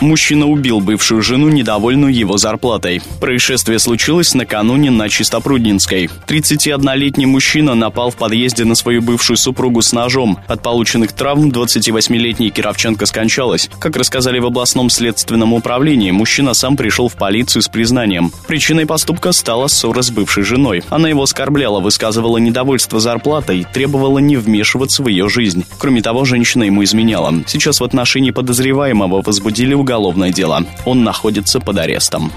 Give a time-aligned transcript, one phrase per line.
[0.00, 3.00] Мужчина убил бывшую жену, недовольную его зарплатой.
[3.20, 6.10] Происшествие случилось накануне на Чистопруднинской.
[6.26, 10.38] 31-летний мужчина напал в подъезде на свою бывшую супругу с ножом.
[10.46, 13.70] От полученных травм 28-летняя Кировченко скончалась.
[13.78, 18.32] Как рассказали в областном следственном управлении, мужчина сам пришел в полицию с признанием.
[18.46, 20.82] Причиной поступка стала ссора с бывшей женой.
[20.90, 25.64] Она его оскорбляла, высказывала недовольство зарплатой, требовала не вмешиваться в ее жизнь.
[25.78, 27.32] Кроме того, женщина ему изменяла.
[27.46, 29.95] Сейчас в отношении подозреваемого возбудили уголовное
[30.32, 30.64] дело.
[30.84, 32.32] Он находится под арестом.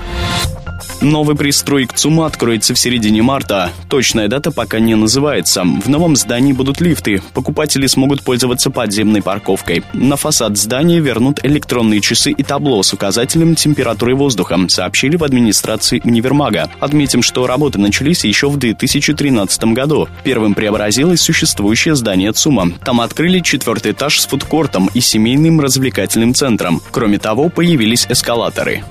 [1.01, 3.71] Новый пристрой к ЦУМа откроется в середине марта.
[3.87, 5.63] Точная дата пока не называется.
[5.63, 7.21] В новом здании будут лифты.
[7.33, 9.83] Покупатели смогут пользоваться подземной парковкой.
[9.93, 16.01] На фасад здания вернут электронные часы и табло с указателем температуры воздуха, сообщили в администрации
[16.03, 16.69] универмага.
[16.81, 20.09] Отметим, что работы начались еще в 2013 году.
[20.25, 22.73] Первым преобразилось существующее здание ЦУМа.
[22.83, 26.81] Там открыли четвертый этаж с фудкортом и семейным развлекательным центром.
[26.91, 28.83] Кроме того, появились эскалаторы.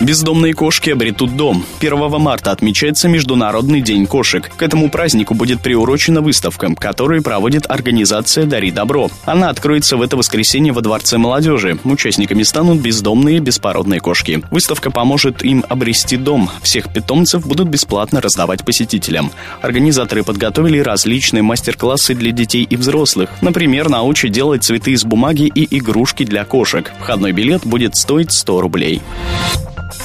[0.00, 1.64] Бездомные кошки обретут дом.
[1.80, 4.50] 1 марта отмечается Международный день кошек.
[4.56, 9.10] К этому празднику будет приурочена выставка, которую проводит организация «Дари добро».
[9.24, 11.78] Она откроется в это воскресенье во Дворце молодежи.
[11.84, 14.42] Участниками станут бездомные беспородные кошки.
[14.50, 16.50] Выставка поможет им обрести дом.
[16.62, 19.30] Всех питомцев будут бесплатно раздавать посетителям.
[19.62, 23.30] Организаторы подготовили различные мастер-классы для детей и взрослых.
[23.40, 26.92] Например, научат делать цветы из бумаги и игрушки для кошек.
[27.00, 29.02] Входной билет будет стоить 100 рублей.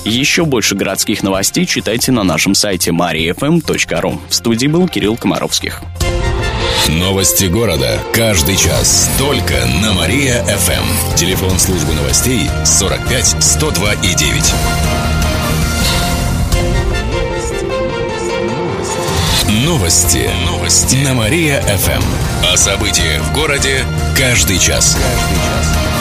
[0.03, 4.19] Еще больше городских новостей читайте на нашем сайте mariafm.ru.
[4.27, 5.81] В студии был Кирилл Комаровских.
[6.89, 7.99] Новости города.
[8.11, 9.09] Каждый час.
[9.19, 11.15] Только на Мария-ФМ.
[11.15, 14.53] Телефон службы новостей 45 102 и 9.
[19.65, 20.29] Новости.
[20.47, 20.95] Новости.
[20.95, 22.01] На Мария-ФМ.
[22.51, 23.85] О событиях в городе
[24.17, 24.97] каждый час.
[24.97, 26.00] Каждый час.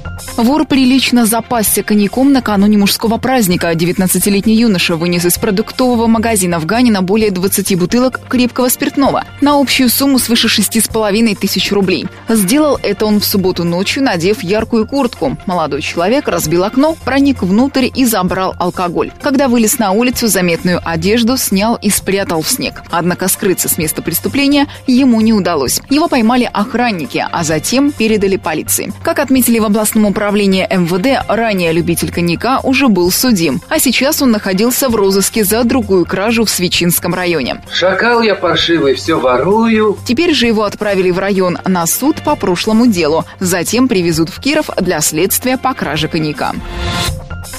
[0.37, 3.71] Вор прилично запасся коньяком накануне мужского праздника.
[3.73, 9.89] 19-летний юноша вынес из продуктового магазина в Ганина более 20 бутылок крепкого спиртного на общую
[9.89, 12.07] сумму свыше 6,5 тысяч рублей.
[12.29, 15.37] Сделал это он в субботу ночью, надев яркую куртку.
[15.45, 19.11] Молодой человек разбил окно, проник внутрь и забрал алкоголь.
[19.21, 22.83] Когда вылез на улицу, заметную одежду снял и спрятал в снег.
[22.89, 25.81] Однако скрыться с места преступления ему не удалось.
[25.89, 28.93] Его поймали охранники, а затем передали полиции.
[29.03, 34.21] Как отметили в областном управлении управления МВД ранее любитель коньяка уже был судим, а сейчас
[34.21, 37.59] он находился в розыске за другую кражу в Свечинском районе.
[37.73, 39.97] Шакал я паршивый, все ворую.
[40.05, 43.25] Теперь же его отправили в район на суд по прошлому делу.
[43.39, 46.53] Затем привезут в Киров для следствия по краже коньяка.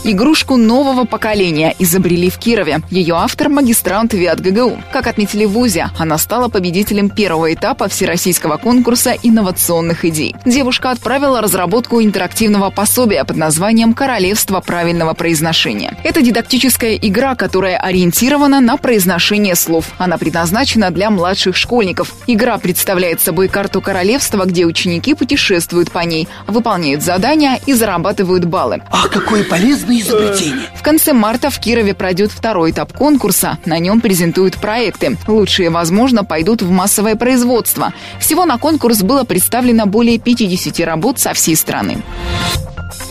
[0.04, 2.80] Игрушку нового поколения изобрели в Кирове.
[2.90, 4.78] Ее автор– магистрант ВИАТ ГГУ.
[4.92, 10.34] Как отметили в ВУЗе, она стала победителем первого этапа всероссийского конкурса инновационных идей.
[10.44, 15.96] Девушка отправила разработку интерактивного пособия под названием «Королевство правильного произношения».
[16.04, 19.86] Это дидактическая игра, которая ориентирована на произношение слов.
[19.98, 22.14] Она предназначена для младших школьников.
[22.26, 28.82] Игра представляет собой карту королевства, где ученики путешествуют по ней, выполняют задания и зарабатывают баллы.
[28.90, 30.68] Ах, какой полезный полезное изобретение.
[30.74, 33.58] В конце марта в Кирове пройдет второй этап конкурса.
[33.64, 35.16] На нем презентуют проекты.
[35.26, 37.92] Лучшие, возможно, пойдут в массовое производство.
[38.20, 41.98] Всего на конкурс было представлено более 50 работ со всей страны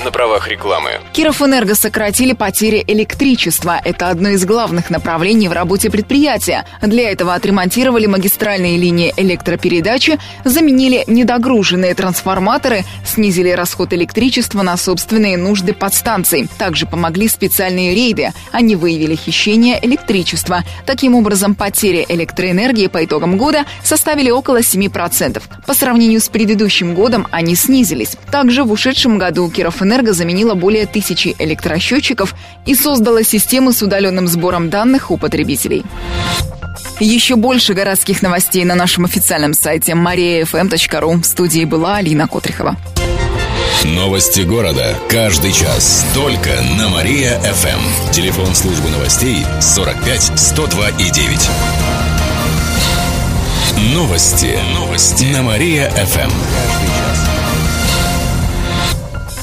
[0.04, 1.00] на правах рекламы.
[1.14, 3.80] Кировэнерго сократили потери электричества.
[3.84, 6.66] Это одно из главных направлений в работе предприятия.
[6.82, 15.74] Для этого отремонтировали магистральные линии электропередачи, заменили недогруженные трансформаторы, снизили расход электричества на собственные нужды
[15.74, 16.48] подстанций.
[16.58, 18.32] Также помогли специальные рейды.
[18.52, 20.64] Они выявили хищение электричества.
[20.86, 25.42] Таким образом, потери электроэнергии по итогам года составили около 7%.
[25.66, 28.18] По сравнению с предыдущим годом они снизились.
[28.32, 32.34] Также в ушедшем году Кировэнерго Энерго заменила более тысячи электросчетчиков
[32.66, 35.84] и создала системы с удаленным сбором данных у потребителей.
[37.02, 41.22] Еще больше городских новостей на нашем официальном сайте mariafm.ru.
[41.22, 42.78] В студии была Алина Котрихова.
[43.84, 44.96] Новости города.
[45.10, 46.06] Каждый час.
[46.16, 48.12] Только на Мария-ФМ.
[48.14, 51.50] Телефон службы новостей 45 102 и 9.
[53.94, 54.58] Новости.
[54.74, 55.26] Новости.
[55.26, 57.31] На Мария-ФМ.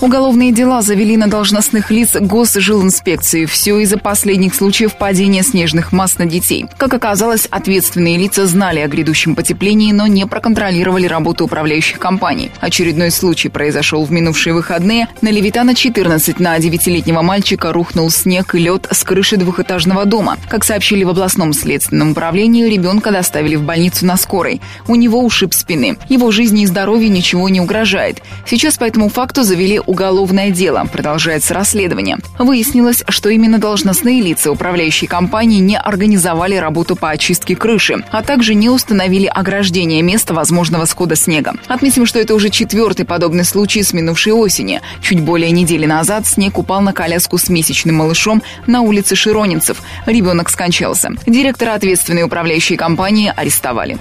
[0.00, 3.46] Уголовные дела завели на должностных лиц госжилинспекции.
[3.46, 6.66] Все из-за последних случаев падения снежных масс на детей.
[6.76, 12.52] Как оказалось, ответственные лица знали о грядущем потеплении, но не проконтролировали работу управляющих компаний.
[12.60, 15.08] Очередной случай произошел в минувшие выходные.
[15.20, 20.36] На Левитана 14 на 9-летнего мальчика рухнул снег и лед с крыши двухэтажного дома.
[20.48, 24.60] Как сообщили в областном следственном управлении, ребенка доставили в больницу на скорой.
[24.86, 25.98] У него ушиб спины.
[26.08, 28.22] Его жизни и здоровью ничего не угрожает.
[28.46, 30.86] Сейчас по этому факту завели уголовное дело.
[30.92, 32.18] Продолжается расследование.
[32.38, 38.54] Выяснилось, что именно должностные лица управляющей компании не организовали работу по очистке крыши, а также
[38.54, 41.54] не установили ограждение места возможного схода снега.
[41.66, 44.82] Отметим, что это уже четвертый подобный случай с минувшей осени.
[45.00, 49.82] Чуть более недели назад снег упал на коляску с месячным малышом на улице Широнинцев.
[50.04, 51.10] Ребенок скончался.
[51.26, 53.98] Директора ответственной управляющей компании арестовали.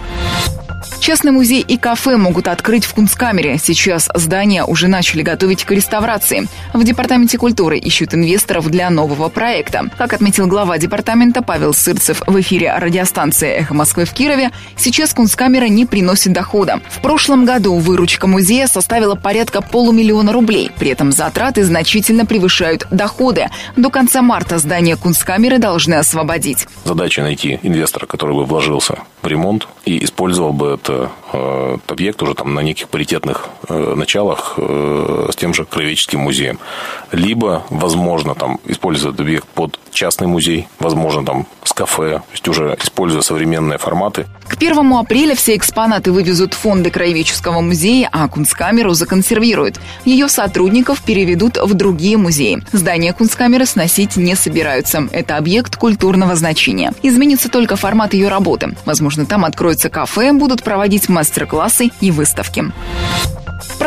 [1.00, 3.58] Частный музей и кафе могут открыть в Кунсткамере.
[3.58, 6.48] Сейчас здания уже начали готовить к реставрации.
[6.74, 9.90] В Департаменте культуры ищут инвесторов для нового проекта.
[9.98, 15.66] Как отметил глава департамента Павел Сырцев в эфире радиостанции «Эхо Москвы» в Кирове, сейчас Кунсткамера
[15.66, 16.82] не приносит дохода.
[16.90, 20.72] В прошлом году выручка музея составила порядка полумиллиона рублей.
[20.78, 23.48] При этом затраты значительно превышают доходы.
[23.78, 26.68] До конца марта здание Кунсткамеры должны освободить.
[26.84, 32.24] Задача найти инвестора, который бы вложился в ремонт и использовал бы это, э, этот объект
[32.24, 36.60] уже там на неких паритетных э, началах э, с тем же Краеведческим музеем.
[37.12, 38.60] Либо, возможно, там
[39.10, 44.28] этот объект под частный музей, возможно, там с кафе, то есть уже используя современные форматы.
[44.58, 49.80] К 1 апреля все экспонаты вывезут в фонды Краеведческого музея, а Кунсткамеру законсервируют.
[50.04, 52.64] Ее сотрудников переведут в другие музеи.
[52.72, 55.08] Здание Кунсткамеры сносить не собираются.
[55.12, 56.92] Это объект культурного значения.
[57.04, 58.76] Изменится только формат ее работы.
[58.84, 62.66] Возможно, там откроется кафе, будут проводить мастер-классы и выставки.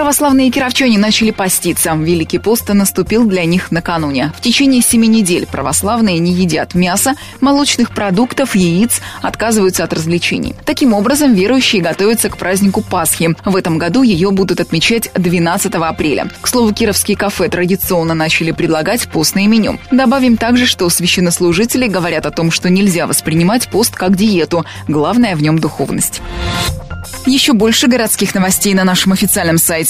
[0.01, 1.93] Православные кировчане начали поститься.
[1.95, 4.33] Великий пост наступил для них накануне.
[4.35, 10.55] В течение семи недель православные не едят мяса, молочных продуктов, яиц, отказываются от развлечений.
[10.65, 13.37] Таким образом, верующие готовятся к празднику Пасхи.
[13.45, 16.31] В этом году ее будут отмечать 12 апреля.
[16.41, 19.79] К слову, кировские кафе традиционно начали предлагать постное меню.
[19.91, 24.65] Добавим также, что священнослужители говорят о том, что нельзя воспринимать пост как диету.
[24.89, 26.23] Главное в нем духовность.
[27.27, 29.90] Еще больше городских новостей на нашем официальном сайте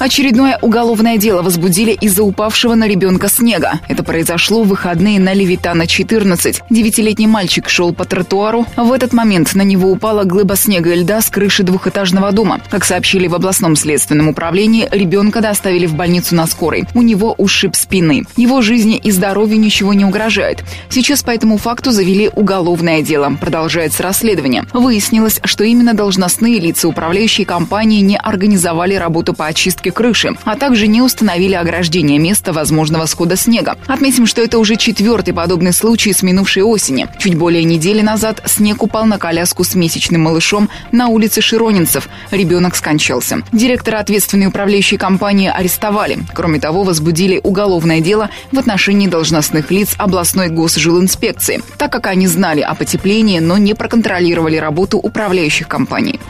[0.00, 3.80] Очередное уголовное дело возбудили из-за упавшего на ребенка снега.
[3.86, 6.62] Это произошло в выходные на Левитана 14.
[6.70, 8.64] Девятилетний мальчик шел по тротуару.
[8.78, 12.62] В этот момент на него упала глыба снега и льда с крыши двухэтажного дома.
[12.70, 16.84] Как сообщили в областном следственном управлении, ребенка доставили в больницу на скорой.
[16.94, 18.24] У него ушиб спины.
[18.38, 20.64] Его жизни и здоровью ничего не угрожает.
[20.88, 23.36] Сейчас по этому факту завели уголовное дело.
[23.38, 24.64] Продолжается расследование.
[24.72, 30.56] Выяснилось, что именно должностные лица управляющей компании не организовали работу по очистке установки крыши, а
[30.56, 33.76] также не установили ограждение места возможного схода снега.
[33.86, 37.06] Отметим, что это уже четвертый подобный случай с минувшей осени.
[37.18, 42.08] Чуть более недели назад снег упал на коляску с месячным малышом на улице Широнинцев.
[42.30, 43.42] Ребенок скончался.
[43.52, 46.18] Директора ответственной управляющей компании арестовали.
[46.34, 52.60] Кроме того, возбудили уголовное дело в отношении должностных лиц областной госжилинспекции, так как они знали
[52.60, 56.20] о потеплении, но не проконтролировали работу управляющих компаний.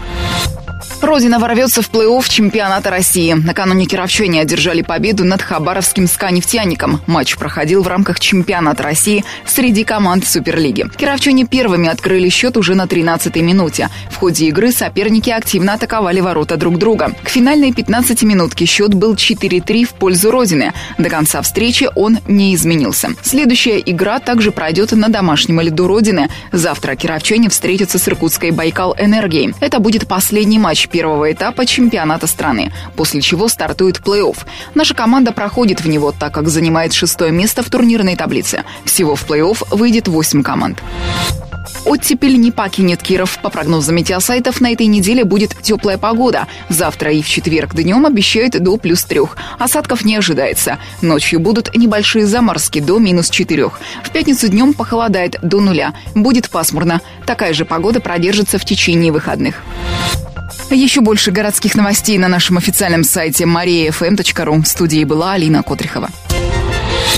[1.02, 3.33] Родина ворвется в плей-офф чемпионата России.
[3.33, 7.00] Накануне кировчане одержали победу над хабаровским «Ска-нефтяником».
[7.07, 10.87] Матч проходил в рамках чемпионата России среди команд Суперлиги.
[10.97, 13.88] Кировчане первыми открыли счет уже на 13-й минуте.
[14.11, 17.12] В ходе игры соперники активно атаковали ворота друг друга.
[17.23, 20.75] К финальной 15-минутке счет был 4-3 в пользу Родины.
[20.99, 23.11] До конца встречи он не изменился.
[23.23, 26.28] Следующая игра также пройдет на домашнем льду Родины.
[26.52, 29.54] Завтра кировчане встретятся с Иркутской Байкал Энергией.
[29.61, 34.39] Это будет последний матч первого этапа чемпионата страны, после чего стартует плей-офф.
[34.75, 38.65] Наша команда проходит в него, так как занимает шестое место в турнирной таблице.
[38.85, 40.83] Всего в плей-офф выйдет 8 команд.
[41.85, 43.39] Оттепель не покинет Киров.
[43.43, 46.47] По прогнозам метеосайтов, на этой неделе будет теплая погода.
[46.69, 49.37] Завтра и в четверг днем обещают до плюс трех.
[49.59, 50.79] Осадков не ожидается.
[51.01, 53.81] Ночью будут небольшие заморозки до минус четырех.
[54.05, 55.95] В пятницу днем похолодает до нуля.
[56.15, 57.01] Будет пасмурно.
[57.27, 59.63] Такая же погода продержится в течение выходных.
[60.71, 64.62] Еще больше городских новостей на нашем официальном сайте mariafm.ru.
[64.62, 66.11] В студии была Алина Котрихова.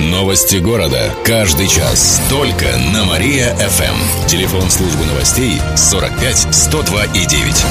[0.01, 1.15] Новости города.
[1.25, 2.21] Каждый час.
[2.29, 4.27] Только на Мария-ФМ.
[4.27, 7.65] Телефон службы новостей 45 102 и 9.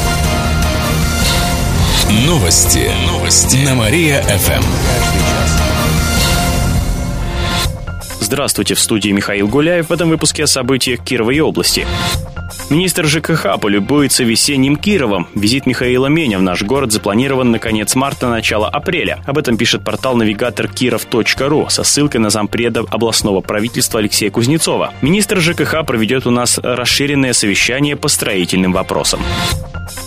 [2.25, 2.91] Новости.
[3.07, 3.57] Новости.
[3.65, 4.63] На Мария-ФМ.
[8.19, 9.89] Здравствуйте, в студии Михаил Гуляев.
[9.89, 11.85] В этом выпуске о событиях Кировой области.
[12.71, 15.27] Министр ЖКХ полюбуется весенним Кировом.
[15.35, 19.21] Визит Михаила Меня в наш город запланирован на конец марта, начало апреля.
[19.25, 24.93] Об этом пишет портал навигатор киров.ру со ссылкой на зампреда областного правительства Алексея Кузнецова.
[25.01, 29.19] Министр ЖКХ проведет у нас расширенное совещание по строительным вопросам.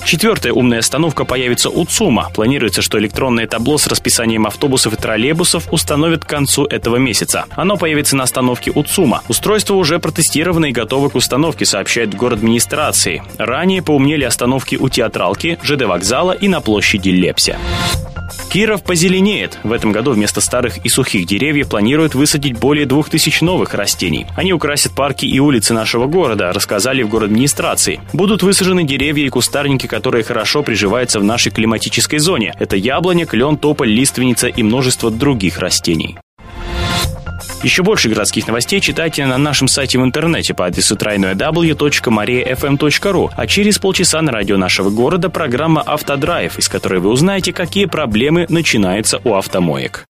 [0.05, 2.31] Четвертая умная остановка появится у ЦУМа.
[2.35, 7.47] Планируется, что электронное табло с расписанием автобусов и троллейбусов установят к концу этого месяца.
[7.57, 9.23] Оно появится на остановке у ЦУМа.
[9.29, 13.23] Устройство уже протестировано и готово к установке, сообщает город администрации.
[13.39, 17.59] Ранее поумнели остановки у театралки, ЖД вокзала и на площади Лепся.
[18.55, 19.59] Киров позеленеет.
[19.65, 24.27] В этом году вместо старых и сухих деревьев планируют высадить более двух тысяч новых растений.
[24.37, 28.01] Они украсят парки и улицы нашего города, рассказали в город администрации.
[28.13, 32.53] Будут высажены деревья и кустарники, которые хорошо приживаются в нашей климатической зоне.
[32.59, 36.19] Это яблоня, клен, тополь, лиственница и множество других растений.
[37.63, 43.31] Еще больше городских новостей читайте на нашем сайте в интернете по адресу www.mariafm.ru.
[43.37, 48.47] А через полчаса на радио нашего города программа «Автодрайв», из которой вы узнаете, какие проблемы
[48.49, 50.07] начинаются у автомоек.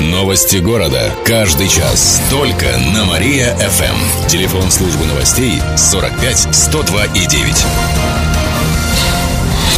[0.00, 1.12] Новости города.
[1.26, 2.22] Каждый час.
[2.30, 4.28] Только на Мария-ФМ.
[4.28, 7.66] Телефон службы новостей 45 102 и 9.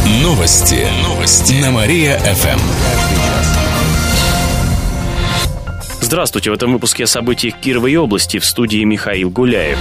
[0.05, 0.85] Новости.
[1.01, 1.53] Новости.
[1.61, 3.12] На Мария-ФМ.
[6.13, 9.79] Здравствуйте, в этом выпуске о событиях Кировой области в студии Михаил Гуляев.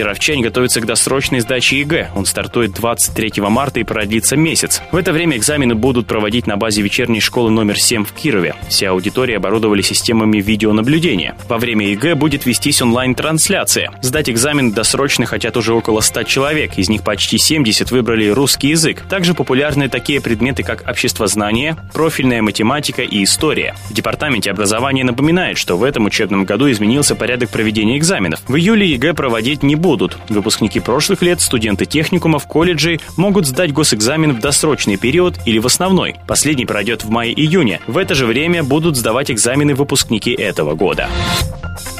[0.00, 2.10] Кировчане готовятся к досрочной сдаче ЕГЭ.
[2.14, 4.80] Он стартует 23 марта и продлится месяц.
[4.92, 8.54] В это время экзамены будут проводить на базе вечерней школы номер 7 в Кирове.
[8.70, 11.36] Все аудитории оборудовали системами видеонаблюдения.
[11.48, 13.90] Во время ЕГЭ будет вестись онлайн-трансляция.
[14.00, 16.78] Сдать экзамен досрочно хотят уже около 100 человек.
[16.78, 19.02] Из них почти 70 выбрали русский язык.
[19.02, 23.74] Также популярны такие предметы, как обществознание, профильная математика и история.
[23.90, 25.04] В Департаменте образования
[25.40, 28.40] напоминает, что в этом учебном году изменился порядок проведения экзаменов.
[28.46, 30.18] В июле ЕГЭ проводить не будут.
[30.28, 36.16] Выпускники прошлых лет, студенты техникумов, колледжей могут сдать госэкзамен в досрочный период или в основной.
[36.26, 37.80] Последний пройдет в мае-июне.
[37.86, 41.08] В это же время будут сдавать экзамены выпускники этого года.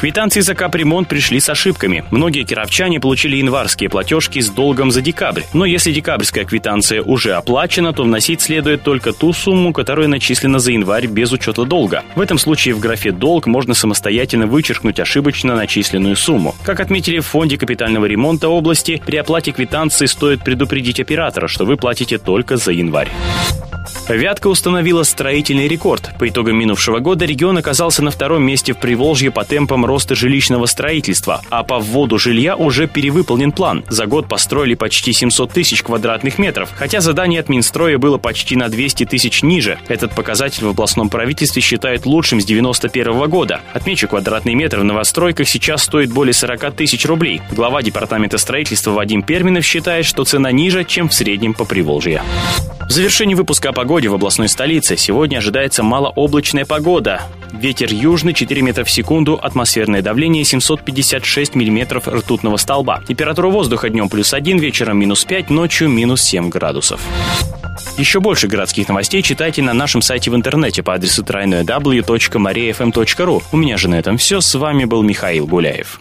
[0.01, 2.05] Квитанции за капремонт пришли с ошибками.
[2.11, 5.43] Многие кировчане получили январские платежки с долгом за декабрь.
[5.53, 10.73] Но если декабрьская квитанция уже оплачена, то вносить следует только ту сумму, которая начислена за
[10.73, 12.03] январь без учета долга.
[12.15, 16.55] В этом случае в графе «долг» можно самостоятельно вычеркнуть ошибочно начисленную сумму.
[16.65, 21.77] Как отметили в Фонде капитального ремонта области, при оплате квитанции стоит предупредить оператора, что вы
[21.77, 23.11] платите только за январь.
[24.17, 26.11] Вятка установила строительный рекорд.
[26.19, 30.67] По итогам минувшего года регион оказался на втором месте в Приволжье по темпам роста жилищного
[30.67, 33.85] строительства, а по вводу жилья уже перевыполнен план.
[33.89, 38.69] За год построили почти 700 тысяч квадратных метров, хотя задание от Минстроя было почти на
[38.69, 39.79] 200 тысяч ниже.
[39.87, 43.61] Этот показатель в областном правительстве считают лучшим с 91 года.
[43.73, 47.43] Отмечу, квадратный метр в новостройках сейчас стоит более 40 тысяч рублей.
[47.53, 52.23] Глава департамента строительства Вадим Перминов считает, что цена ниже, чем в среднем по Приволжье.
[52.91, 57.21] В завершении выпуска о погоде в областной столице сегодня ожидается малооблачная погода.
[57.53, 63.03] Ветер южный 4 метра в секунду, атмосферное давление 756 миллиметров ртутного столба.
[63.07, 67.03] Температура воздуха днем плюс 1, вечером минус 5, ночью минус 7 градусов.
[67.99, 73.43] Еще больше городских новостей читайте на нашем сайте в интернете по адресу www.mariafm.ru.
[73.53, 74.41] У меня же на этом все.
[74.41, 76.01] С вами был Михаил Гуляев.